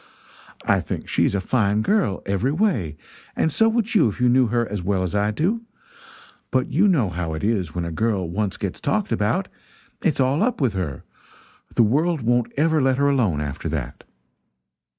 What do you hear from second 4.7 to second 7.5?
well as I do; but you know how it